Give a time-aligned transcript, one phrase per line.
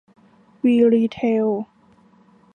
[0.63, 1.47] วีรีเทล